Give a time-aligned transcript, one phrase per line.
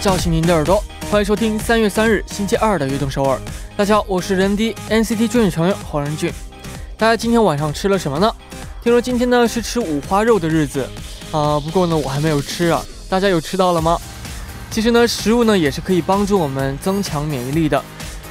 [0.00, 3.38] 叫醒您的耳朵，欢迎收听三月三日星期二的悦动首尔。
[3.76, 6.32] 大家好，我是人 D NCT 俊成员黄仁俊。
[6.96, 8.32] 大家今天晚上吃了什么呢？
[8.82, 10.88] 听说今天呢是吃五花肉的日子
[11.32, 12.84] 啊，不过呢我还没有吃啊。
[13.08, 13.98] 大家有吃到了吗？
[14.70, 17.82] 其实呢，食物呢也是可以帮助我们增强免疫力的。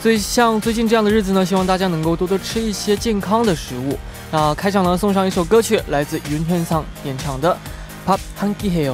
[0.02, 3.98] 所以像最近这样的日子呢，希望大家能够多多吃一些健康的食物。
[4.32, 7.58] 那开场呢送上一首歌曲，来自云天桑演唱的
[8.10, 8.92] 《Pop Hanky Hill》。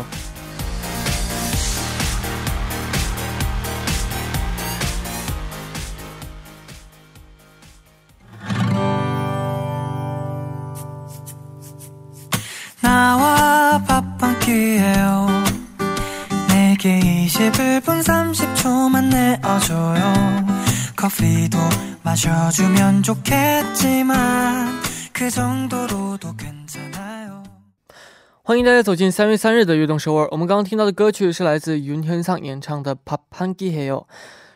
[28.41, 30.27] 欢迎大家走进三月三日的悦动首尔。
[30.31, 33.91] 我们刚刚听到的歌曲是来自云天桑演唱的《Papangi Hill》。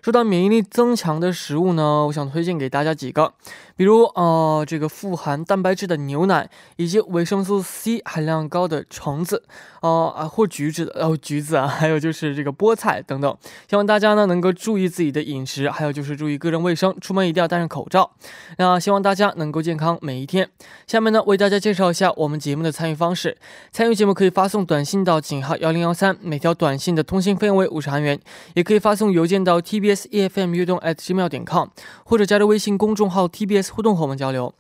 [0.04, 3.32] 说到免疫力增强的食物呢，我想推荐给大家几个，
[3.78, 9.46] 比如呃，这个富含蛋白质的牛奶，以及维生素 C 含量高的橙子，
[9.82, 13.38] 呃啊或橘子，哦橘子啊，还有就是这个菠菜等等。
[13.70, 18.12] 希望大家呢能够注意自己的饮食，还有就是注意个人卫生，出门一定要戴上口罩。
[18.58, 20.50] 那希望大家能够健康每一天。
[20.86, 23.38] 下面呢为大家介绍一下我们节目的参与方式，
[23.72, 28.20] 参与节目可以发送短信到井号幺零幺三，每条短信的通信费用为五十韩元，
[28.56, 31.69] 也可以发送邮件到 T B efm 悦动 at gmail 点 com，
[32.05, 34.55] 或者加入微信公众号 TBS 互动和我们交流。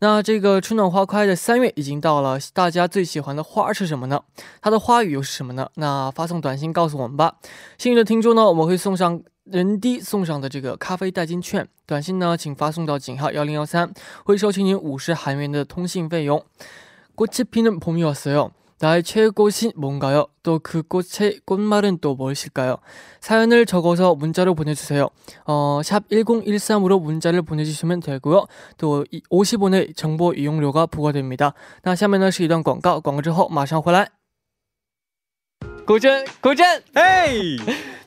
[0.00, 4.20] 那这个春暖花开的三月已经到了，大家最喜欢的花是什么呢？
[4.60, 5.68] 它的花语又是什么呢？
[5.76, 7.36] 那发送短信告诉我们吧。
[7.78, 11.66] 幸运的听众呢，我们会送上人低送上的这个咖啡代金券。
[11.86, 13.92] 短信呢，请发送到井号幺零幺三，
[14.24, 16.44] 会收取您五十韩元的通信费用。
[17.14, 18.50] 꽃이피는봄이왔어요。
[18.80, 20.26] 나의 최애꽃이 뭔가요?
[20.42, 22.78] 또 그 꽃의 꽃말은 또 무엇일까요?
[23.20, 25.08] 사연을 적어서 문자로 보내주세요.
[25.46, 28.46] 어, 샵 1013으로 문자를 보내주시면 되고요.
[28.78, 31.54] 또 50원의 정보 이용료가 부과됩니다.
[31.84, 34.08] 那下面呢是一段广告，广告之后马上回来。
[35.86, 36.64] 古筝，古筝，
[36.94, 37.28] 哎，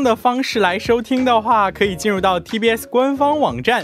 [0.03, 3.83] 的方式来收听的话，可以进入到 TBS 官方网站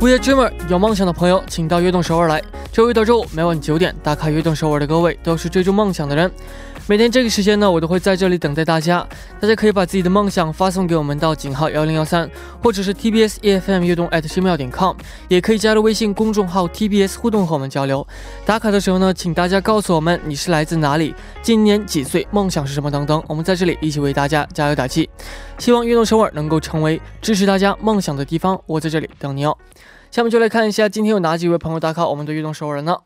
[0.00, 2.40] 午夜，JUMMER 有梦想的朋友，请到悦动首尔来。
[2.70, 6.30] 周一到周五每晚九点，打卡悦动首尔的各位都是追逐梦想的人。
[6.86, 9.04] 每天这个时间呢，我都会在这里等待大家。
[9.40, 12.30] 大家可以把自己的梦想发送给我们到井号幺零幺三，
[12.62, 14.94] 或者是 TBS EFM 悦动 at gmail 点 com，
[15.26, 18.06] 也可以加入微信公众号 TBS 互动和我们交流。
[18.46, 21.12] 打卡的时候呢，请大家告诉我们你是来自哪里，
[21.42, 23.20] 今年几岁，梦想是什么等等。
[23.26, 25.10] 我们在这里一起为大家加油打气。
[25.58, 29.58] 希望悦动首尔能够成为支持大家梦想的地方，我在这里等你哦。
[30.10, 32.96] 下面就来看一下今天有哪几位朋友打卡我们的运动首尔呢？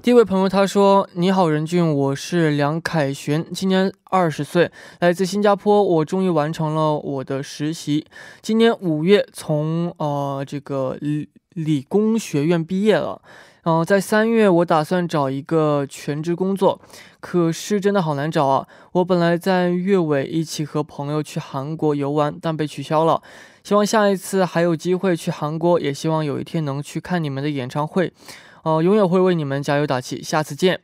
[0.00, 4.70] 第一位朋友他说：“你好，任俊，我是梁凯旋，今年二十岁，
[5.00, 5.82] 来自新加坡。
[5.82, 8.06] 我终于完成了我的实习，
[8.40, 13.20] 今年五月从呃这个理理工学院毕业了。
[13.66, 16.78] 嗯、在三月我打算找一个全职工作，
[17.18, 18.68] 可是真的好难找啊！
[18.92, 23.22] 我本来在月尾一起和朋友去韩国游玩，但被取消了。
[23.62, 28.12] 希望下一次还有机会去韩国，也希望有一天能去看你们的演唱会。
[28.64, 30.80] 哦、永远会为你们加油打气，下次见。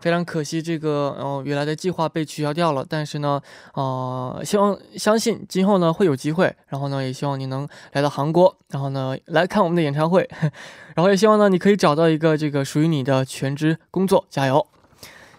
[0.00, 3.40] 非常可惜，这个哦、原来的计划被取消掉了，但是呢，
[3.74, 10.28] 呃，希望相信今后呢会有机会，然后呢，也希望你能来到韩国，然后呢来看我们的演唱会，
[10.94, 14.66] 然后也希望呢你可以找到一个这个属于你的全职工作，加油。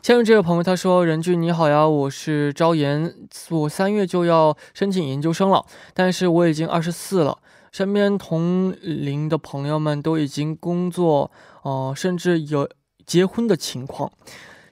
[0.02, 3.14] 下面这位朋友他说：“任俊你好呀，我是昭妍，
[3.52, 5.64] 我三月就要申请研究生了，
[5.94, 7.38] 但是我已经二十四了，
[7.72, 11.32] 身边同龄的朋友们都已经工作，
[11.64, 12.70] 呃，甚至有
[13.06, 14.12] 结婚的情况，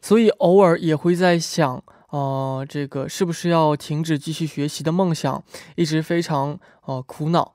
[0.02, 5.44] 所以偶尔也会在想，呃，这个是不是要停止继续学习的梦想，
[5.76, 7.54] 一直非常呃苦恼。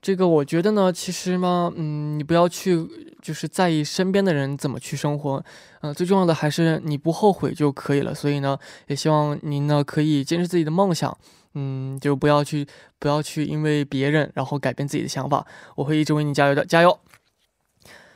[0.00, 2.88] 这个我觉得呢，其实嘛，嗯，你不要去
[3.22, 5.44] 就是在意身边的人怎么去生活，
[5.80, 8.12] 呃，最重要的还是你不后悔就可以了。
[8.12, 8.58] 所以呢，
[8.88, 11.16] 也希望您呢可以坚持自己的梦想，
[11.54, 12.66] 嗯，就不要去
[12.98, 15.46] 不要去因为别人然后改变自己的想法。
[15.76, 16.98] 我会一直为你加油的，加油！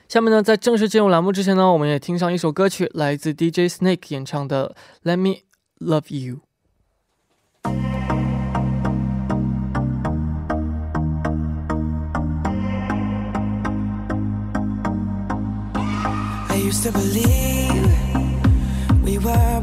[0.08, 4.76] 下面呢，在正式进入栏目之前呢，我们也听上一首歌曲，来自 DJ Snake 演唱的
[5.10, 5.40] 《Let Me
[5.80, 6.36] Love You》。
[16.48, 17.90] I used to believe
[19.04, 19.60] we were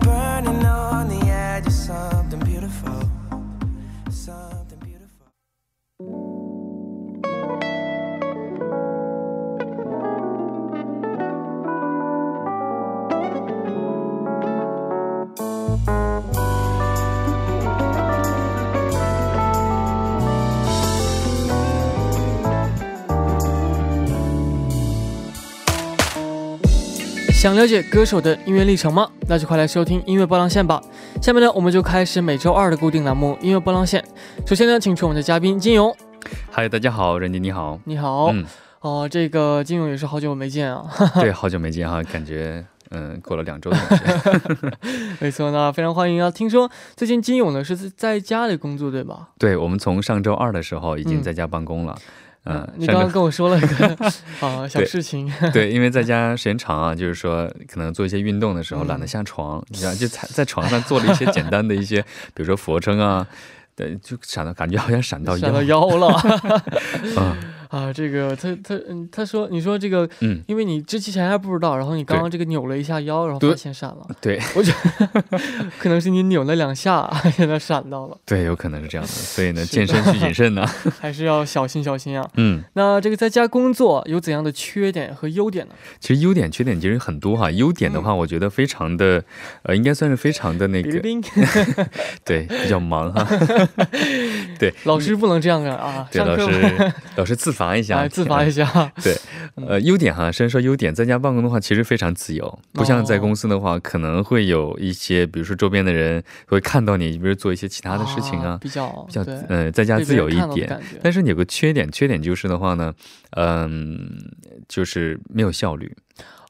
[27.44, 29.06] 想了解歌手的音乐历程吗？
[29.28, 30.82] 那就快来收听音乐波浪线吧。
[31.22, 34.02] 下面呢，我们就开始每周二的固定栏目《音乐波浪线》。
[34.50, 35.94] 首先呢，请出我们的嘉宾金勇，
[36.50, 37.78] 嗨，大家好，任迪你好。
[37.84, 38.28] 你好。
[38.28, 38.46] 嗯，
[38.80, 40.86] 哦，这个金勇也是好久没见啊。
[41.20, 44.72] 对，好久没见哈，感觉嗯过了两周的感觉。
[45.20, 46.32] 没错呢，非常欢迎啊！
[46.32, 49.28] 听说最近金勇呢是在家里工作，对吧？
[49.38, 51.94] 对，我们从上周二的时候已经在家办公了。
[51.98, 52.02] 嗯，
[52.76, 53.88] 你刚刚跟我说了一个
[54.42, 62.02] 啊 小事情，周对，因为在 家时间长啊，就是说可能做一些运动的时候嗯懒得下床，你知道，就在在床上做了一些简单的一些，
[62.34, 63.26] 比如说俯卧撑啊。
[63.76, 65.40] 对，就闪到，感觉好像闪到腰。
[65.40, 66.62] 闪到腰了
[67.18, 67.36] 嗯
[67.74, 67.92] 啊！
[67.92, 75.22] 这个他他嗯，他说你说这个，嗯，因为你之前还不知道，然后你刚刚这个扭了一下腰，然后对发现闪了，对我觉得
[75.80, 79.12] 可能是你扭了两下， 现在闪到了，对，有可能是这样的。
[79.12, 80.64] 所以呢，健身需谨慎呢。
[81.02, 82.30] 还是要小心小心啊。
[82.36, 85.74] 嗯，那这个在家工作有怎样的缺点和优点呢？
[86.00, 87.50] 其实优点、缺点其实很多哈。
[87.50, 89.24] 优点的嗯话，我觉得非常的，
[89.64, 90.92] 呃，应该算是非常的那个，
[92.24, 93.28] 对，比较忙哈。
[94.60, 98.66] 对，老师不能这样啊，对，老师老师自罚一下，啊自罚一下，
[99.04, 99.16] 对，
[99.68, 110.82] 呃，优点哈，先说优点，在家办公的话，其实非常自由，不像在哦公司的话，可能会有一些，比如说周边的人会看到你，比如做一些其他的事情啊，比较比较对呃，在家自由一点。
[111.02, 112.94] 但是你有个缺点，缺点就是的话呢，
[113.38, 114.10] 嗯、
[114.68, 115.96] 就是没有效率。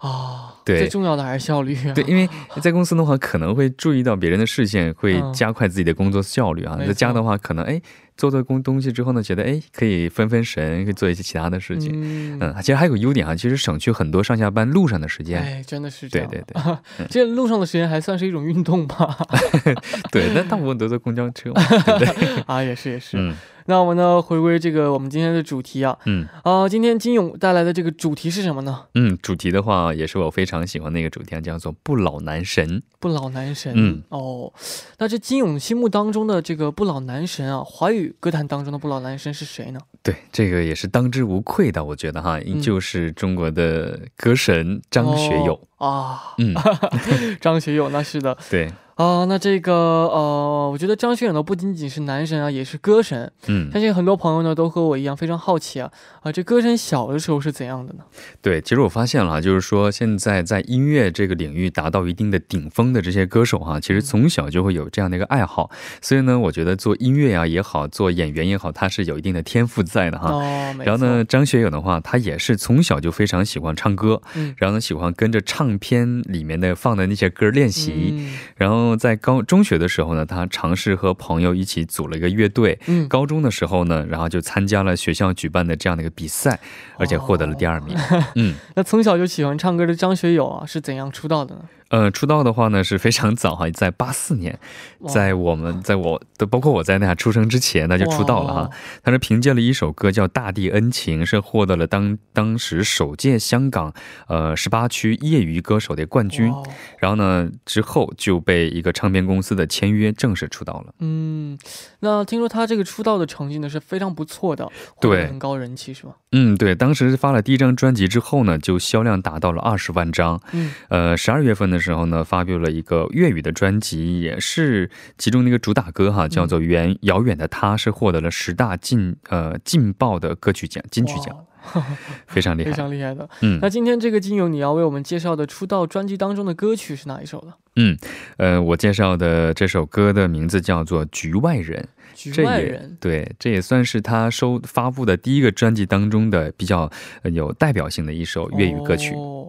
[0.02, 1.94] 哦，对最重要的还是效率啊。
[1.94, 2.28] 对，因为
[2.62, 6.76] 在公司的话，可能会注意到别人的视线，会嗯加快自己的工作效率啊。
[6.78, 7.82] 没在家的话，可能哎
[8.16, 11.92] 做做工东西之后呢，觉得哎可以分分神，可以做一些其他的事情。
[11.94, 15.42] 嗯嗯，其实还有个优点啊，其实省去很多上下班路上的时间。
[15.42, 16.30] 哎，真的是这样。
[16.30, 16.54] 对对
[16.98, 19.18] 对， 这路上的时间还算是一种运动吧？
[20.12, 21.62] 对，那大部分都坐公交车嘛，
[21.98, 22.44] 对对？
[22.48, 23.18] 啊，也是也是。
[23.18, 28.86] 嗯那我们呢，回归这个我们今天的主题啊，嗯啊、今天金勇带来的这个主题是什么呢？
[28.96, 32.82] 嗯，主题的话也是我非常喜欢的一个主题啊，叫做不老男神。
[33.00, 33.74] 不老男神。
[33.76, 34.52] 嗯，哦，
[35.00, 39.80] 那这金勇心目当中的这个不老男神啊，华语歌坛当中的不老男神是谁呢？
[40.02, 45.54] 对，这个也是当之无愧的，我觉得哈，嗯就是中国的歌神张学友。
[45.54, 46.56] 哦啊，嗯，
[47.42, 49.26] 张学友，那是的对，啊。
[49.26, 53.32] 那这个呃，我觉得张学友呢不仅仅是男神啊，也是歌神。
[53.48, 58.04] 嗯，相信很多朋友呢都和我一样非常好奇啊啊，这歌神小的时候是怎样的呢？
[58.42, 65.70] 对，其实我发现了哈，就是说现在在音乐这个领域达到一定的顶峰的这些歌手哈，其实从小就会有这样的一个爱好，
[66.02, 70.32] 所以呢，我觉得做音乐啊也好，做演员也好，他是有一定的天赋在的哈。
[70.32, 78.14] 哦，没错然后呢，，张学友的话，他也是从小就非常喜欢唱歌，嗯然后呢，喜欢跟着唱片里面的放的那些歌练习。
[78.18, 82.78] 嗯然后在高中学的时候呢，他尝试和朋友一起组了一个乐队。
[82.88, 86.60] 嗯，高中的时候呢，然后就参加了学校举办的这样的一个比赛，
[86.98, 87.98] 而且获得了第二名。
[88.36, 91.62] 嗯，那从小就喜欢唱歌的张学友啊，是怎样出道的呢？
[91.90, 94.60] 呃，出道的话呢是非常早哈，在八四年，
[95.08, 98.70] 在我们在我的包括我在内啊出生之前他就出道了哈。
[99.04, 103.94] 他是凭借了一首歌叫《大地恩情》，是获得了当当时首届香港
[104.28, 106.52] 呃十八区业余歌手的冠军。
[107.00, 110.94] 然后呢，之后就被一个唱片公司的签约，正式出道了。
[111.00, 111.58] 嗯，
[112.00, 114.68] 那听说他这个出道的成绩呢是非常不错的，
[115.00, 116.14] 对很高人气是吧？
[116.32, 120.42] 嗯，对，当时发了第一张专辑之后呢，就销量达到了二十万张。
[120.52, 131.36] 嗯，呃，十二月份的时候呢，发布了一个粤语的专辑，也是其中的一个主打歌哈，叫做《远遥远的他》，是获得了十大劲呃劲爆的歌曲奖金曲奖，
[131.74, 131.86] 哇
[132.26, 132.78] 非常厉害非。
[132.78, 133.30] 常厉害的。
[133.42, 137.54] 嗯那今天这个金友你要为我们介绍的出道专辑当中的歌曲是哪一首呢？
[137.76, 137.98] 嗯，
[138.38, 141.82] 呃，我介绍的这首歌的名字叫做《局外人》。
[142.16, 142.96] 局外人。
[143.02, 146.88] 对，这也算是他收发布的第一个专辑当中的比较
[147.24, 149.16] 呃有代表性的一首粤语歌曲。
[149.16, 149.43] 哦，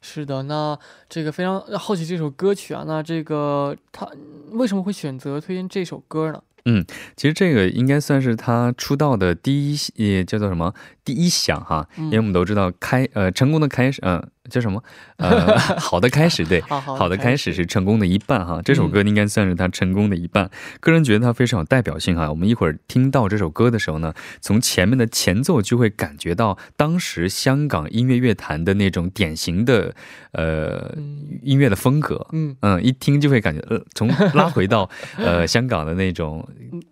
[0.00, 4.08] 是的，那这个非常好奇这首歌曲啊，那这个他
[4.52, 6.42] 为什么会选择推荐这首歌呢？
[6.66, 6.84] 嗯
[7.16, 10.74] 其实这个应该算是他出道的第一，也叫做什么？
[11.02, 12.04] 第一响哈，嗯。
[12.04, 14.82] 因为我们都知道开呃成功的开始，嗯、叫什么
[15.16, 16.60] 呃好的开始，对。
[16.68, 20.50] 好好好的开始是成功的一半哈，这首歌应该算是他成功的一半。
[20.80, 22.28] 个人觉得他非常有代表性哈。
[22.28, 29.94] 我们一会儿听到这首歌的时候呢，从前面的前奏就会感觉到当时香港音乐乐坛的那种典型的
[30.32, 32.26] 呃嗯音乐的风格。
[32.32, 36.46] 嗯，嗯，一听就会感觉呃，从拉回到呃 香港的那种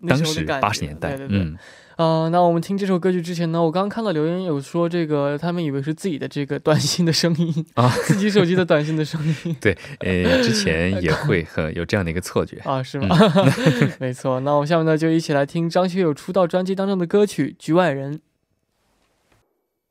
[0.08, 1.38] 当时八十年代，对对对。
[1.40, 1.56] 嗯，
[1.97, 12.57] 呃，那我们听这首歌曲之前呢，我刚刚看到留言有说这个他们以为是自己的这个短信的声音啊自己手机的短信的声音 对，呃，之前 也会很有这样的一个错觉。
[12.65, 13.15] 啊，是吗？
[13.99, 14.39] 没错。
[14.39, 18.13] 那我们下面呢就一起来听张学友出道专辑当中的歌曲《局外人》。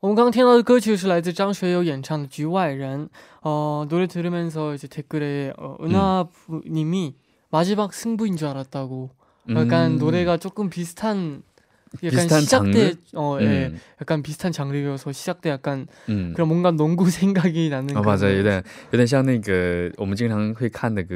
[0.01, 3.07] 我们刚刚听到的歌曲是来自张学友演唱的《局外人》。
[3.43, 7.15] 어 노래 들으면서 이제 댓글에 어, 은하님이
[7.51, 9.11] 마지막 승부인 줄 알았다고.
[9.51, 9.99] 약간 음.
[9.99, 11.43] 노래가 조금 비슷한 약간
[11.99, 12.97] 비슷한 시작대 장르?
[13.15, 13.67] 어, 예.
[13.67, 16.33] 음, 약간 비슷한 장르여서 시작대 약간 음.
[16.35, 21.15] 그런 뭔가 농구 생각이 나는 哦， 그런 맞아요，有点有点像那个我们经常会看那个《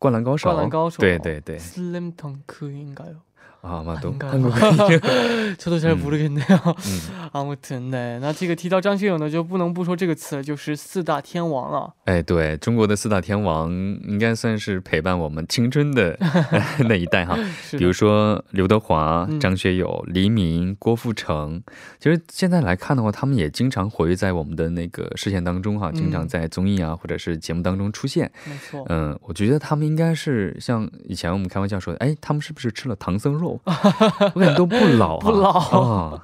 [0.00, 0.50] 灌篮高手》。
[0.52, 3.22] 灌篮高手对对对， 슬램덩크인가요?
[3.62, 4.30] 啊，嘛都 아닌가요?
[4.30, 5.56] 韩国歌。
[5.58, 6.00] 저도 잘 음.
[6.00, 6.46] 모르겠네요.
[6.86, 11.92] 嗯， 아무튼 네, 那这个提到张学友呢，就不能不说这个词了，就是四大天王了。
[12.04, 13.68] 哎，对中国的四大天王，
[14.06, 16.16] 应该算是陪伴我们青春的
[16.88, 17.36] 那一代哈。
[17.60, 21.60] 是的比如说刘德华嗯、张学友、黎明、郭富城，
[21.98, 28.30] 其实现在来看的话，他们也经常活跃在我们的那个视线当中哈，经常嗯在综艺啊或者是节目当中出现。
[28.44, 28.86] 没错。
[28.88, 33.48] 嗯，我觉得他们应该是像以前我们开玩笑说的，哎，他们是不是吃了唐僧肉？
[33.63, 36.21] 我感觉都不老、啊，不老啊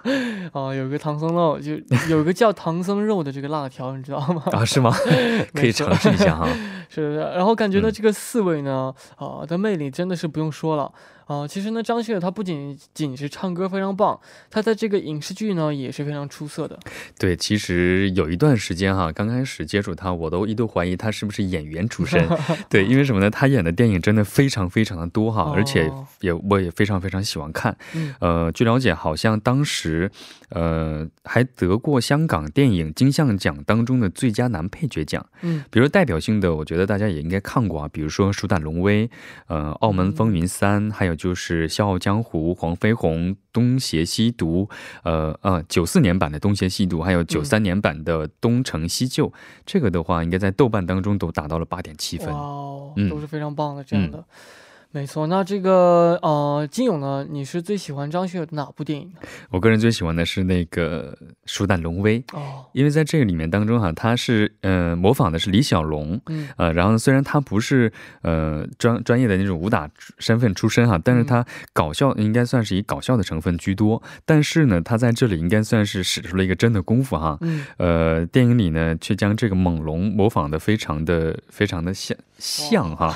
[0.53, 1.73] 哦，有个唐僧肉，就
[2.09, 4.43] 有个叫唐僧肉的这个辣条，你知道吗？
[4.51, 4.91] 啊，是吗？
[5.53, 6.47] 可以尝试一下哈。
[6.89, 10.91] 是的，然后感觉呢，嗯这个四位呢，啊、的魅力真的是不用说了。
[11.29, 14.19] 啊、其实呢，张学友他不仅仅是唱歌非常棒，
[14.49, 16.79] 他在这个影视剧呢也是非常出色的。
[17.19, 22.27] 对，其实有一段时间哈，刚开始接触他，我都一度怀疑他是不是演员出身。
[22.67, 23.29] 对，因为什么呢？
[23.29, 27.77] 他演的电影真的非常非常的多哈，而且哦也我也非常非常喜欢看。
[27.93, 30.09] 嗯呃，据了解，好像当时
[30.49, 35.23] 呃还得过香港电影金像奖当中的最佳男配角奖。
[35.43, 39.07] 嗯比如代表性的，我觉得大家也应该看过啊，比如说《鼠胆龙威》、
[39.45, 44.67] 呃《澳门风云三》，还有就是《笑傲江湖》、黄飞鸿、《东邪西毒》，
[45.03, 49.27] 呃呃，九四年版的《东邪西毒》，还有九三年版的《东成西就》
[49.65, 52.39] 这个的话，应该在豆瓣当中都达到了八点七分哇。
[52.39, 54.23] 哦，嗯都是非常棒的这样的。
[54.91, 59.19] 没错，那这个呃，金勇呢，你是最喜欢张学友的哪部电影呢？
[59.51, 61.15] 我个人最喜欢的是那个
[61.45, 66.49] 《鼠胆龙威》，哦，因为在这个里面当中哈，他是呃模仿的是李小龙，嗯。
[66.57, 67.93] 呃，然后虽然他不是
[68.23, 77.37] 呃专专业的那种武打身份出身哈，但是他搞笑应该算是以搞笑的成分居多，但是呢，他在这里应该算是使出了一个真的功夫哈。
[77.41, 83.13] 嗯，呃，电影里呢，却将这个猛龙模仿的非常的非常的像像哈，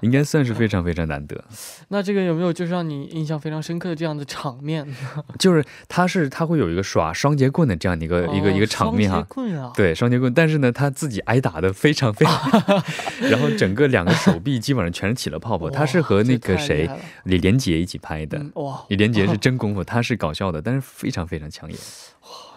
[0.00, 1.44] 应该算是非常非常难得。
[1.88, 4.86] 那这个有没有就是让你印象非常深刻的这样的场面？
[5.38, 9.26] 就是他是他会有一个耍双截棍的这样的一个、一个一个场面哈
[9.74, 12.82] 对双截棍，但是呢，他自己挨打的非常非常，
[13.30, 15.68] 然后整个两个手臂基本上全是起了泡泡。
[15.74, 16.88] 他是和那个谁
[17.24, 18.38] 李连杰一起拍的。
[18.38, 21.78] 嗯哇，李连杰是真功夫，他是搞笑的，但是非常非常抢眼。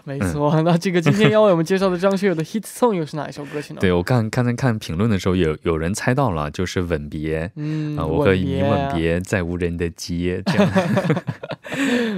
[0.05, 0.61] 没错。
[0.61, 3.79] 那这个今天要为我们介绍的张学友的 hit song 又是哪一首歌曲呢？
[3.81, 10.71] 对我刚刚才看评论的时候，有有人猜到了，就是《吻别》嗯，啊，我和你吻啊别在无人的街，这样。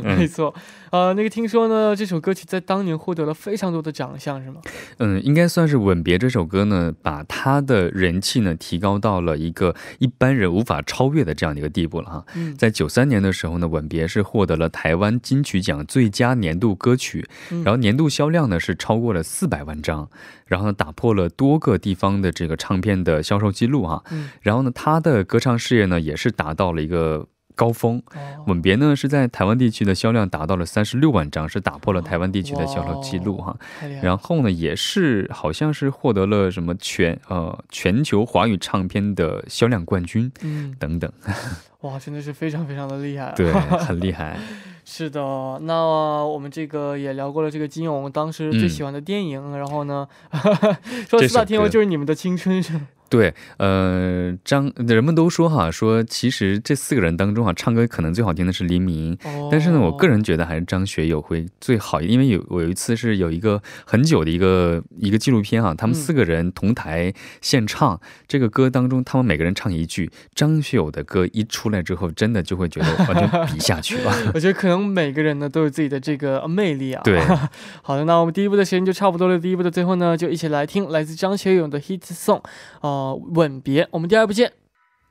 [0.17, 0.53] 没错。
[0.91, 4.61] 呃，那个听说呢，这首歌曲在当年获得了非常多的奖项，是吗？
[4.97, 12.25] 嗯，应该算是《吻别》这首歌呢，把他的人气呢提高到了一个一般人无法超越的这样的一个地步了哈。
[12.35, 20.09] 嗯，在九三年的时候呢，《吻别》是获得了台湾金曲奖最佳年度歌曲，嗯然后年度销量呢是超过了四百万张，
[20.45, 24.03] 然后呢打破了多个地方的这个唱片的销售记录哈。
[24.11, 27.27] 嗯然后呢，他的歌唱事业呢也是达到了一个
[27.57, 28.01] 高峰。
[28.13, 33.53] 哦吻别呢是在台湾地区的销量达到了三十六万张，是打破了台湾地区的销售记录哈。
[34.01, 41.11] 然后呢，也是好像是获得了什么全呃全球华语唱片的销量冠军嗯，等等，
[41.81, 43.33] 哇，真的是非常非常的厉害、啊。
[43.35, 43.51] 对，
[43.83, 44.37] 很厉害。
[44.85, 45.19] 是的，
[45.63, 45.75] 那
[46.23, 50.07] 我们这个也聊过了这个金勇当时最喜欢的电影，然后呢，
[51.09, 52.87] 说四大天王就是你们的青春是吗？
[53.09, 74.13] 对，呃，张人们都说哈，说其实这四个人当中啊，唱歌可能最好听的是黎明，哦但是呢，我个人觉得还是张学友会最好，因为有我有一次是有一个很久的一个一个纪录片啊，他们嗯四个人同台献唱、这个歌当中，他们每个人唱一句，张学友的歌一出来之后，真的就会觉得 完全比下去了。
[74.33, 77.01] 我觉得可能每个人呢都有自己的这个魅力啊。
[77.03, 77.21] 对，
[77.81, 79.39] 好的，那我们第一部的时间就差不多了。
[79.39, 82.41] 第一部的最后呢，就一起来听来自张学友的 hit song，
[82.81, 83.87] 呃，呃吻别。
[83.91, 84.53] 我们第二部见。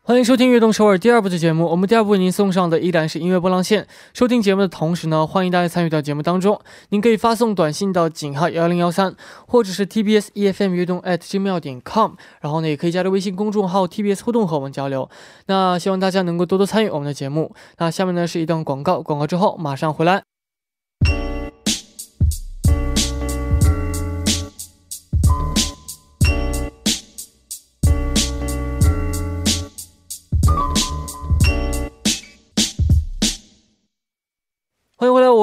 [0.02, 1.66] 欢迎收听《悦动首尔》第二部的节目。
[1.66, 3.88] 我们第二部为您送上的依然是音乐波浪线。
[4.14, 6.60] 收听节目的同时呢，欢迎大家参与到节目当中。
[6.90, 9.16] 您可以发送短信到井号幺零幺三，
[9.48, 15.10] 或者是 TBS EFM 悦动 at gmail 点 com，然后呢，也可以加入微信公众号 TBS 互动和我们交流。
[15.46, 17.52] 那希望大家能够多多参与我们的节目。
[17.78, 20.35] 那下面呢是一段广告，广告之后马上回来。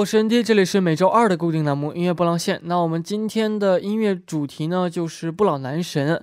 [0.04, 2.60] 我是 ND，这里是每周二的固定栏目音乐波浪线。
[2.64, 6.22] 那我们今天的音乐主题呢，就是不老男神。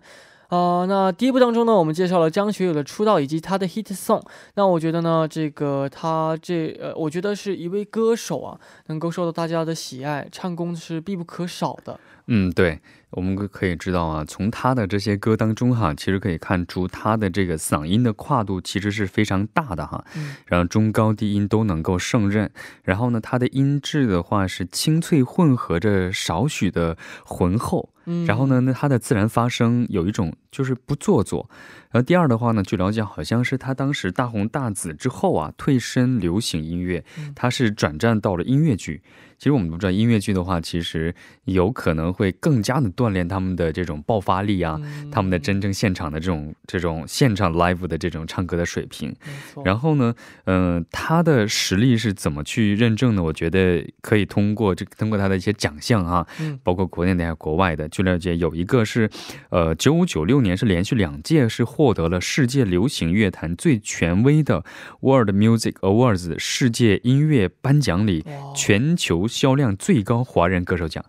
[0.50, 4.20] 呃，那第一部当中呢，我们介绍了张学友的出道以及他的 hit song。
[4.54, 11.98] 那我觉得呢，这个他这呃，我觉得是一位歌手啊，能够受到大家的喜爱，唱功是必不可少的。
[12.26, 22.50] 嗯，对，我们可可以知道啊，从他的这些歌当中哈，其实可以看出他的这个嗓音的跨度其实是非常大的哈，嗯然后中高低音都能够胜任。
[22.82, 27.90] 然后呢，他的音质的话是清脆混合着少许的浑厚。
[28.10, 31.48] 嗯，然后呢，那他的自然发声有一种就是不做作。
[31.90, 39.02] 然后第二的话呢，据了解好像是他当时大红大紫之后啊，退身流行音乐嗯，他是转战到了音乐剧。
[39.40, 41.14] 其实我们都知道，音乐剧的话，其实
[41.46, 49.16] 有可能会更加的锻炼他们的这种爆发力啊，嗯他们的真正现场的这种这种现场 live 的这种唱歌的水平。
[49.64, 53.22] 然后呢，嗯、他的实力是怎么去认证呢？
[53.22, 57.88] 我觉得可以通过这通过他的一些奖项啊，嗯包括国内的还有国外的。
[57.88, 59.08] 据了解，有一个是，
[59.48, 64.62] 呃，九五九六年是连续两届是获得了世界流行乐坛最权威的
[65.00, 68.22] World Music Awards 世界音乐颁奖礼
[68.54, 71.02] 全球销量最高华人歌手奖。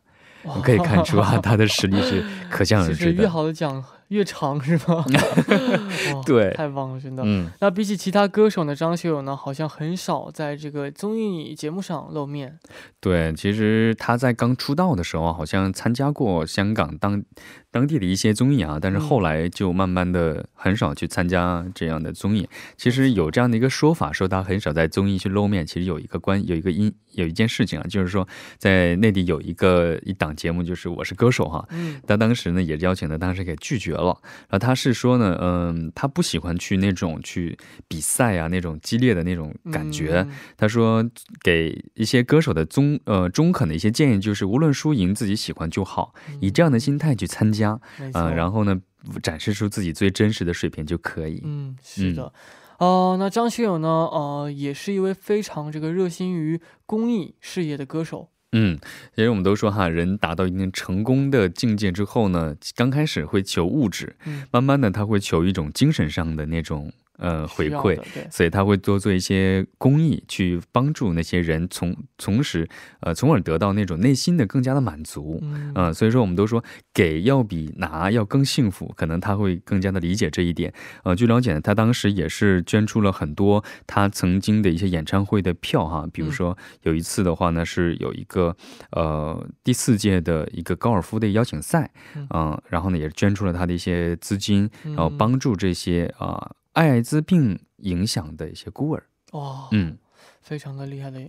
[0.44, 3.28] 哇我可以看出啊， 他的实力是可想而知的越。
[3.28, 5.06] 好的奖越长是吗？
[6.26, 7.22] 对太棒了，真的。
[7.24, 12.58] 嗯，那比起其他歌手呢，张学友呢好像很少在这个综艺节目上露面。
[13.00, 17.24] 对，其实他在刚出道的时候，好像参加过香港当
[17.70, 22.50] 当地的一些综艺啊，但是嗯后来就慢慢的很少去参加这样的综艺。
[22.76, 25.66] 其实有这样的一个说法，说他很少在综艺去露面。
[25.66, 31.68] 其实有一个关，有一个因，有一件事情啊，就是说在内地有一个一档节目，就是《我是歌手》哈。
[31.72, 34.18] 嗯他当时呢也邀请他，当时给拒绝了。
[34.50, 40.26] 然后他是说呢，嗯，他不喜欢去那种去比赛啊，那种激烈的那种感觉。
[40.28, 41.04] 嗯他说，
[41.44, 47.80] 给一些歌手的中呃中肯的一些建议就是，无论输赢，自己喜欢就好，以这样的心态去参加。
[48.14, 48.80] 嗯、然后呢，
[49.24, 51.42] 展示出自己最真实的水平就可以。
[51.44, 52.32] 嗯，是的。
[52.82, 53.88] 呃，那张学友呢？
[53.88, 58.30] 呃，也是一位非常这个热心于公益事业的歌手。
[58.54, 58.80] 嗯，
[59.16, 72.68] 其实我们都说哈，人达到一定成功的境界之后呢，刚开始会求物质，嗯慢慢的他会求一种精神上的那种呃回馈，对，所以他会多做一些公益，去帮助那些人从从时
[73.00, 75.40] 呃从而得到那种内心的更加的满足。
[75.44, 80.74] 嗯嗯、所以说我们都说给要比拿要更幸福，可能他会更加的理解这一点。
[81.04, 88.56] 呃，据了解呢，他当时也是捐出了很多他曾经的一些演唱会的票哈，比如说有一次的话呢，是有一个
[88.92, 99.04] 呃第四届的一个高尔夫的邀请赛，嗯嗯、然后呢也是捐出了他的一些资金，嗯然后帮助这些啊、艾滋病影响的一些孤儿。
[99.32, 99.98] 哇，嗯。
[100.42, 101.20] 非常的厉害的。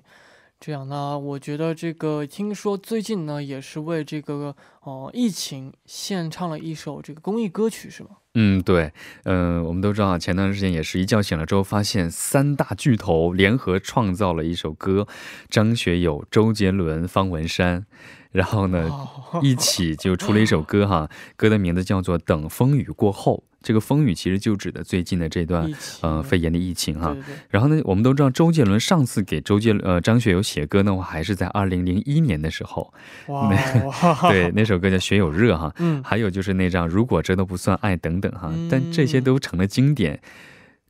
[0.58, 8.10] 这样呢，我觉得这个听说最近呢也是为这个哦、疫情献唱了一首这个公益歌曲是吗？
[8.34, 8.92] 嗯，对，
[9.24, 15.06] 嗯、我们都知道啊，前段时间也是一觉醒了之后，发现三大巨头联合创造了一首歌，
[15.48, 17.84] 张学友、周杰伦、方文山，
[18.30, 23.44] 然后呢，哦，一起就出了一首歌哈， 歌的名字叫做《等风雨过后》。
[23.62, 27.16] 这个风雨其实就指的最近的这段呃肺炎的疫情哈
[27.48, 32.92] 然后呢，我们都知道周杰伦上次给周杰呃张学友写歌的话，还是在二零零一年的时候，
[33.28, 33.48] 哇，
[34.28, 35.72] 对，那首歌叫《学友热》哈。
[35.78, 40.20] 嗯，还有就是那张《如果这都不算爱》等等哈，嗯但这些都成了经典。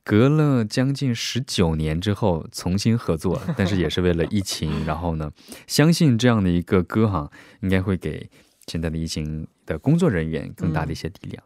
[0.05, 4.85] 隔了将近十九年之后重新合作， 但是也是为了疫情。
[4.85, 5.31] 然后呢，
[5.65, 7.31] 相信这样的一个歌哈，
[7.61, 8.29] 应该会给
[8.67, 11.41] 现在的疫情的工作人员更大的一些力量。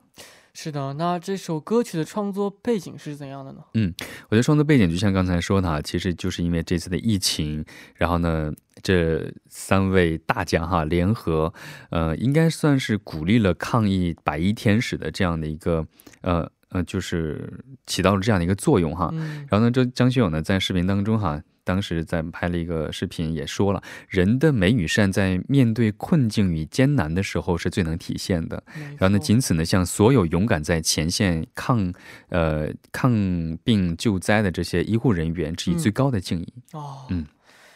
[0.60, 0.94] 是的。
[0.94, 3.60] 那这首歌曲的创作背景是怎样的呢？
[3.76, 3.94] 嗯
[4.30, 11.54] 我觉得创作背景就像刚才说的哈，其实就是因为这次的疫情，然后呢，这三位大奖哈联合，
[11.92, 15.86] 呃，应该算是鼓励了抗疫白衣天使的这样的一个
[16.22, 19.12] 呃呃，就是起到了这样的一个作用哈。
[19.14, 28.64] 嗯，然后呢，这张学友呢在视频当中哈，当时在拍了一个视频，也说了，人的美与善在面对困境与艰难的时候是最能体现的。
[28.98, 31.94] 然后呢，仅此呢，向所有勇敢在前线抗
[32.30, 33.12] 呃抗
[33.66, 36.54] 病救灾的这些医护人员致以最高的敬意。
[36.72, 37.26] 哦，嗯，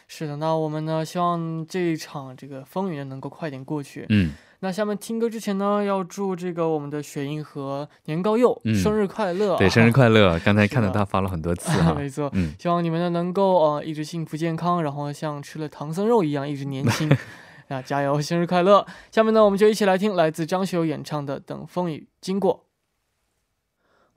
[0.08, 0.38] 是的。
[0.38, 4.06] 那我们呢，希望这一场这个风雨呢能够快点过去。
[4.08, 4.32] 嗯，
[4.64, 10.40] 那下面听歌之前呢，要祝这个我们的雪英和年糕柚、嗯生日快乐、对，生日快乐！
[10.46, 11.94] 刚才 看到他发了很多次哈。
[11.98, 17.10] 没错，嗯，希望你们呢能够呃一直幸福健康，然后像吃了唐僧肉一样一直年轻。
[17.70, 18.86] 那，加油，生日快乐！
[19.12, 22.54] 下面呢，我们就一起来听来自张学友演唱的《等风雨经过》。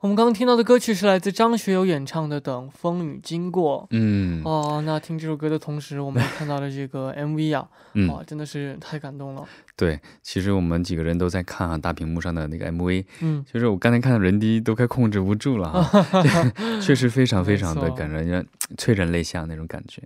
[0.05, 3.81] 我们刚刚听到的歌曲是来自张学友演唱的《等风雨经过》。
[3.89, 9.43] 嗯哦，那听这首歌的同时，我们也看到了这个 MV 啊，嗯，哇，真的是太感动了。
[9.75, 16.05] 对，其实我们几个人都在看啊，大屏幕上的那个 MV，嗯，就是我刚才看到人低都快控制不住了哈，
[16.79, 18.45] 确实非常非常的感人，让
[18.77, 20.03] 催人泪下那种感觉。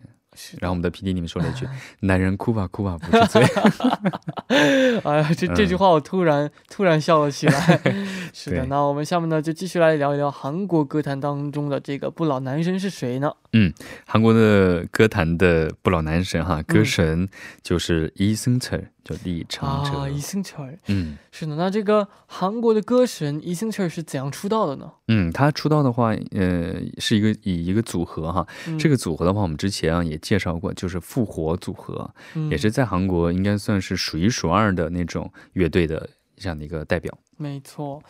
[0.59, 1.67] 然后我们的 PD 里面说了一句
[2.01, 3.43] ：“男人哭吧哭吧不是罪。
[5.03, 7.81] 哎呀，这这句嗯话我突然、突然笑了起来。
[8.33, 13.73] 是的，那我们下面呢就继续来聊一聊韩国歌坛当中的这个不老男神是谁呢？”嗯
[14.05, 17.27] 韩国的歌坛的不老男神嗯哈，歌神
[17.63, 19.98] 就是伊森特，就李长哲。
[20.00, 20.78] 啊，이승철。
[20.86, 24.92] 嗯是的，那这个韩国的歌神이승철是怎样出道的呢？
[25.08, 28.46] 嗯，他出道的话，呃，是一个以一个组合哈。
[28.66, 37.16] 嗯、这个组合的话，我们之前啊也介绍过，就是复活组合，嗯也是在韩国应该算是数一数二的那种乐队的这样的一个代表。
[37.36, 38.02] 没错。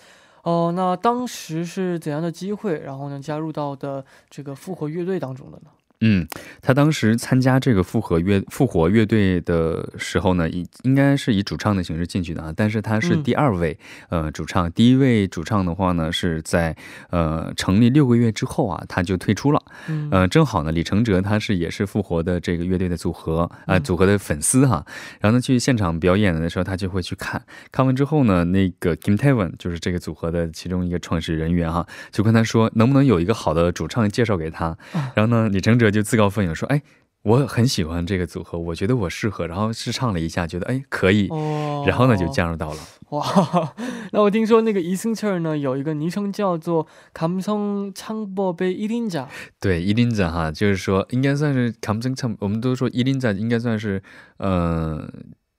[0.42, 5.70] 哦，那当时是怎样的机会，然后呢加入到的这个复活乐队当中的呢？
[6.01, 6.27] 嗯，
[6.61, 13.23] 他当时参加这个复合乐复活乐队的时候呢，以应该是以主唱的形式进去的啊，但是他是嗯。
[13.23, 13.77] 第二位、
[14.09, 16.75] 呃主唱，第一位主唱的话呢是在
[17.09, 19.61] 呃成立六个月之后啊，他就退出了。
[19.87, 23.83] 嗯，呃，正好呢，李承哲他是也是复活的这个乐队的组合啊、嗯。
[23.83, 24.85] 组合的粉丝哈，
[25.19, 35.11] 然后呢去现场表演的时候，他就会去看，看完之后呢，那个 Kim Taewon 就是这个组合的其中一个创始人员哈，就跟他说能不能有一个好的主唱介绍给他，啊。
[35.15, 36.82] 然后呢，李承哲就自告奋勇说，哎。
[37.24, 42.76] 我很喜欢这个组合，我觉得我适合，然后试唱了一下，觉得哎可以，哦，然后呢就加入到了。
[43.08, 43.72] 哇，
[44.12, 49.26] 那我听说那个이승철呢有一个昵称叫做감성창법의一린자。
[49.58, 54.02] 对，伊林子哈，就是说应该算是감성唱，我们都说伊林子应该算是
[54.36, 55.10] 呃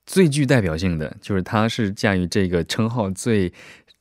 [0.06, 3.52] 最具代表性的，就是他是驾驭这个称号最。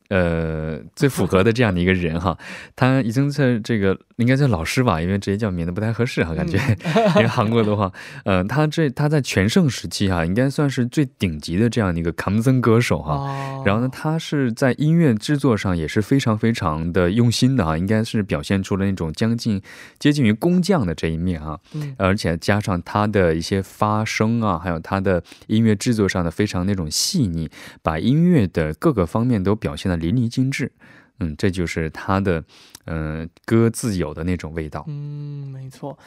[0.09, 2.37] 呃，最符合的这样的一个人哈，
[2.75, 6.58] 他已经在这个 应该叫老师吧，因为直接叫免得不太合适哈，感觉，
[7.16, 7.90] 因为韩国的话，
[8.24, 19.60] 呃，他这他在全盛时期哈，应该算是最顶级的这样的一个감성歌手哈，哦，然后呢，他是在音乐制作上也是非常非常的用心的哈，应该是表现出了那种将近
[19.98, 21.94] 接近于工匠的这一面哈，嗯。
[21.98, 27.50] 而且加上他的一些发声啊，还有他的音乐制作上的非常那种细腻，
[27.82, 30.72] 把音乐的各个方面都表现的淋漓尽致。
[31.20, 32.42] 嗯，这就是他的
[32.86, 34.84] 嗯、呃歌自有的那种味道。
[34.88, 35.98] 嗯，没错。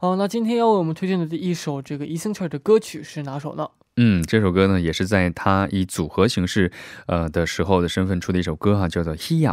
[0.00, 3.68] 哦，那今天要为我们推荐的第一首这个伊森彻的歌曲是哪首呢？
[3.96, 6.70] 嗯，这首歌呢也是在他以组合形式
[7.06, 9.48] 呃的时候的身份出的一首歌哈，叫做《Hia》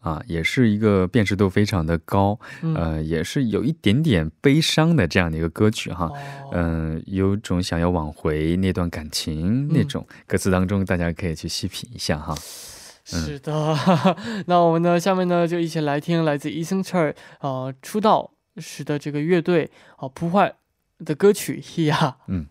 [0.00, 6.06] 啊，也是一个辨识度非常的高，嗯，呃，也是有一点点悲伤的这样的一个歌曲哈。
[6.06, 12.34] 哦，嗯、有种想要挽回那段感情、那种歌词当中，大家可以去细品一下哈。
[13.04, 13.76] 是的。
[14.46, 20.54] 那我们呢，下面呢就一起来听来自伊森彻呃出道时的这个乐队啊、破坏
[21.04, 21.92] 的歌曲《Hia》。
[22.28, 22.46] 嗯。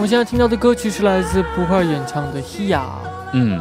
[0.00, 2.78] 我们现在听到的歌曲是来自扑坏演唱的《Hia》，
[3.34, 3.60] 嗯，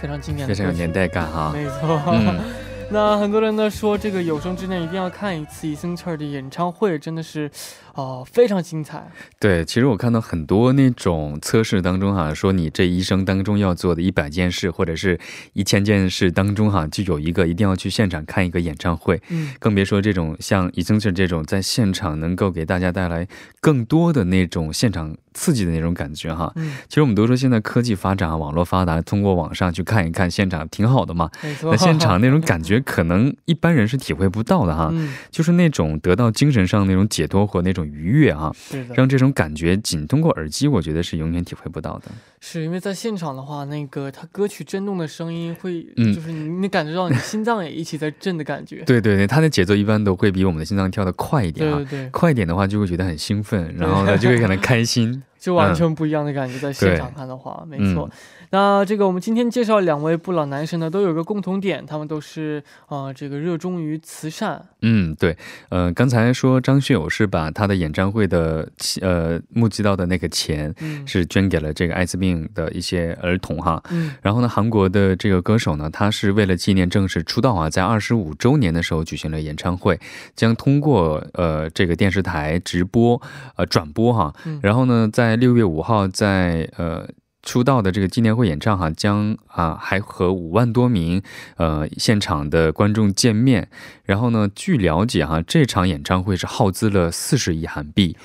[0.00, 0.54] 非常经典的。
[0.54, 1.52] 非常有年代感哈。
[1.54, 2.00] 没错。
[2.14, 2.40] 嗯，
[2.90, 7.50] 那很多人呢说，这个有生之年一定要看一次 Eason 的演唱会，真的是，
[7.92, 9.06] 啊、非常精彩。
[9.38, 15.20] 对，其实我看到很多那种测试当中哈，说你这一生当中要做的一百件事或者是
[15.52, 19.20] 一千件事当中哈，就有一个一定要去现场看一个演唱会。
[19.28, 23.28] 嗯，更别说这种像 Eason 这种在现场能够给大家带来
[23.60, 26.50] 更多的那种现场刺激的那种感觉哈。
[26.56, 31.30] 嗯，其实我们都说现在科技发展啊，网络发达，通过网上去看一看现场挺好的嘛。
[31.62, 42.06] 那现场那种感觉可能一般人是体会不到的哈，嗯，就是那种得到精神上那种解脱和那种愉悦哈，是的，让这种感觉仅通过耳机，我觉得是永远体会不到的。
[42.40, 48.82] 是因为在现场的话，那个他歌曲震动的声音会，嗯就是你你感觉到你心脏也一起在震的感觉。
[48.84, 52.00] 对对对，它的节奏一般都会比我们的心脏跳的快一点啊对对。
[52.04, 55.22] 对，快一点的话，就会觉得很兴奋，然后呢，就会可能开心。
[55.46, 58.10] 就完全不一样的感觉，在现场看的话，没错。
[58.50, 64.64] 那这个我们今天介绍两位不老男神呢，都有一个共同点，他们都是呃这个热衷于慈善。
[64.82, 65.36] 嗯，对，
[65.68, 68.68] 呃，刚才说张学友是把他的演唱会的
[69.02, 73.80] 呃募集到的那个钱嗯，是捐给了这个艾滋病的一些儿童哈。
[73.90, 79.98] 嗯然后呢，韩国的这个歌手呢，他是为了纪念正式出道啊，在二十五周年的时候举行了演唱会，
[80.34, 83.20] 将通过呃这个电视台直播
[83.56, 84.32] 呃转播哈。
[84.44, 87.08] 嗯然后呢，在六月五号在呃。
[87.42, 91.22] 出道的这个纪念会演唱哈，将啊还和五万多名
[91.58, 93.68] 呃现场的观众见面。
[94.02, 98.16] 然后呢，据了解哈，这场演唱会是耗资了四十亿韩币，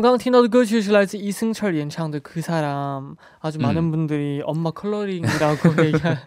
[0.00, 6.18] 刚听到的歌曲是来自伊森彻演唱的《그사람》， 아주 嗯 많은 분들이 엄마 컬러링이라고 얘기한.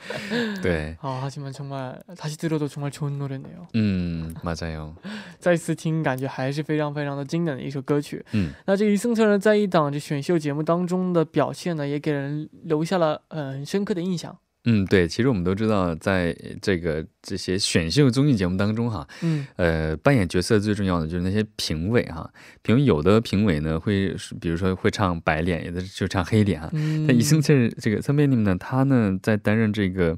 [0.62, 3.68] 对， 아, 하지만 정말 다시 들어도 정말 좋은 노래네요.
[3.74, 4.96] 嗯，马在哟，
[5.40, 8.26] 再次听，感觉还是非常非常的经典的一首歌曲。
[8.32, 14.38] 嗯那这个伊森彻呢，在一档这选秀节目当中的表现呢，也给人留下了呃很深刻的印象。
[14.67, 26.71] 嗯，对，其实我们都知道，在这个这些选秀综艺节目当中，哈，嗯，呃，扮演角色最重要的就是那些评委哈，评有的评委呢会，比如说会唱白脸，有的就唱黑脸哈。
[27.07, 30.17] 那一星期这个三面你们呢，他呢在担任这个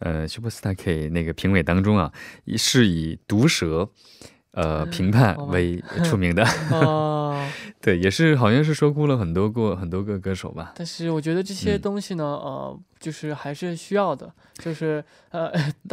[0.00, 2.12] 呃 Superstar K 那个评委当中啊，
[2.56, 3.90] 是以毒舌。
[4.56, 6.42] 呃，评判为出名的，
[6.72, 7.46] 哦。
[7.80, 10.72] 对，也是好像是说哭了很多个很多个歌手吧。
[10.74, 15.52] 但是我觉得这些东西呢，呃，就是还是需要的，就是呃，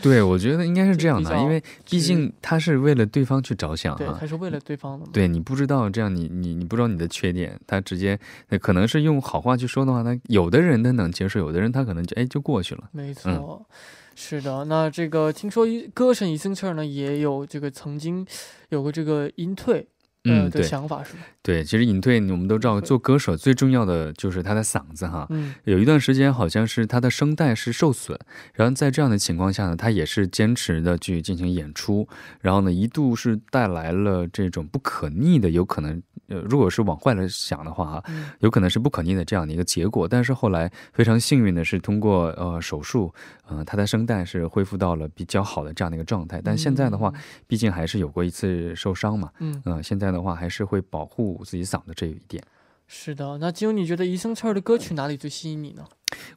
[0.00, 1.60] 对，我觉得应该是这样的，因为
[1.90, 8.16] 毕竟他是为了对方去着想，对，他是为了对方的，对你不知道这样，你你你不知道你的缺点，他直接，
[8.60, 13.66] 可能是用好话去说的话，那有的人他能接受，有的人他可能就哎就过去了，没错。
[14.14, 18.26] 是的，那这个听说歌神伊森切呢，也有这个曾经
[18.68, 19.86] 有过这个隐退。
[20.26, 21.10] 嗯，的想法是
[21.42, 25.26] 对，其实隐退，我们都知道，做歌手最重要的就是他的嗓子哈。
[25.28, 28.18] 嗯，有一段时间好像是他的声带是受损，
[28.54, 32.08] 然后在这样的情况下呢，他也是坚持的去进行演出，
[32.40, 38.04] 然后呢，一度是带来了这种不可逆的，有可能呃，如果是往坏了想的话啊，
[38.40, 40.08] 有可能是不可逆的这样的一个结果。
[40.08, 43.12] 但是后来非常幸运的是，通过呃手术，
[43.50, 46.40] 嗯，他的声带是恢复到了比较好的这样的一个状态。
[46.42, 47.12] 但现在的话，
[47.46, 52.42] 毕竟还是有过一次受伤嘛，嗯，现在的话还是会保护自己嗓子这一点。
[52.86, 55.84] 是的，那金有，你觉得余声彻的歌曲哪里最吸引你呢？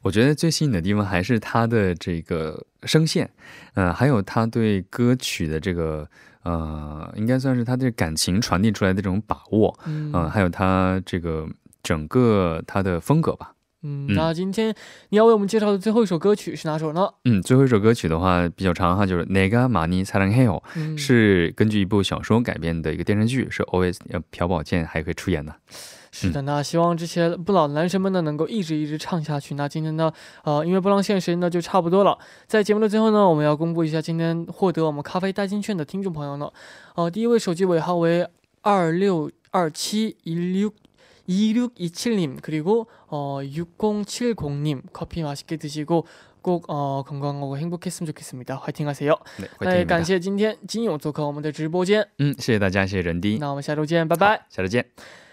[0.02, 3.30] 我觉得最吸引的地方还是他的这个声线，
[3.74, 6.08] 呃，还有他对歌曲的这个。
[6.48, 11.46] 呃，应该算是他的感情传递出来的这种把握，嗯，啊，还有他这个
[11.82, 14.06] 整个他的风格吧，嗯。
[14.14, 14.74] 那今天
[15.10, 17.06] 你要为我们介绍的最后一首歌曲是哪首呢？
[17.26, 20.60] 嗯，最后一首歌曲的话比较长哈，就是《Nega Mani Cai Lang Hei》，
[20.96, 23.98] 是根据一部小说改编的一个电视剧，是 OS
[24.30, 25.54] 朴宝剑还可以出演的。
[26.17, 29.55] 是的，那希望这些不老的男神们呢，能够一直一直唱下去。
[29.55, 30.11] 那今天呢，
[30.43, 32.17] 呃，音乐波浪线时间呢就差不多了。
[32.47, 36.51] 在节目的最后呢，我们要公布一下今天获得我们咖啡代金券的听众朋友呢，
[36.95, 38.27] 呃，第一位手机尾号为
[38.61, 40.71] 二六二七一六。
[41.25, 46.05] 2627님 그리고 어 6070님 커피 맛있게 드시고
[46.41, 48.57] 꼭 어, 건강하고 행복했으면 좋겠습니다.
[48.57, 49.15] 화이팅 하세요.
[49.37, 50.03] 对，会那也感听你的。
[50.03, 52.05] 谢今天金勇做客我们的直播间。
[52.17, 54.45] 嗯，谢谢大家，谢谢人迪，那我们下周见，拜拜。
[54.49, 54.85] 下周见。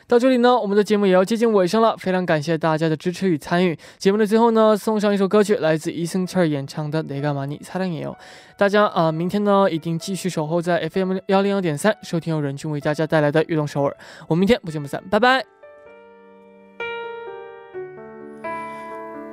[0.07, 3.79] 到这里呢，我们的节目也要接近尾声了，非常感谢大家的支持与参与。
[3.97, 8.14] 节目的最后呢，送上一首歌曲，来自 이승철演唱的《내가많이사랑해요》。
[8.57, 13.93] 大家啊、呃明天呢一定继续守候在 FM 幺零幺点三，收听由任俊为大家带来的《悦动首尔》。
[14.27, 15.45] 我们明天不见不散，拜拜。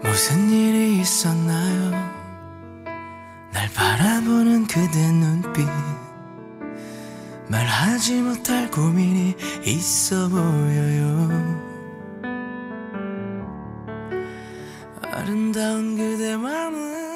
[0.04, 1.92] 무슨 일이 있었나요?
[3.52, 5.66] 날 바라보는 그대 눈빛
[7.53, 9.37] 말하지 못할 고민이
[9.67, 11.29] 있어 보여요.
[15.03, 17.12] 아름다운 그대만은